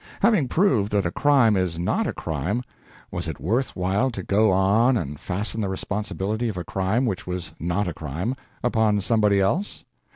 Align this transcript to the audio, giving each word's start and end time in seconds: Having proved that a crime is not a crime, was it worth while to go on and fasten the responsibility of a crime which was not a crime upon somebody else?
Having 0.21 0.47
proved 0.47 0.91
that 0.93 1.05
a 1.05 1.11
crime 1.11 1.55
is 1.55 1.77
not 1.77 2.07
a 2.07 2.11
crime, 2.13 2.63
was 3.11 3.27
it 3.27 3.39
worth 3.39 3.75
while 3.75 4.09
to 4.09 4.23
go 4.23 4.49
on 4.49 4.97
and 4.97 5.19
fasten 5.19 5.61
the 5.61 5.69
responsibility 5.69 6.49
of 6.49 6.57
a 6.57 6.63
crime 6.63 7.05
which 7.05 7.27
was 7.27 7.53
not 7.59 7.87
a 7.87 7.93
crime 7.93 8.35
upon 8.63 8.99
somebody 8.99 9.39
else? 9.39 9.85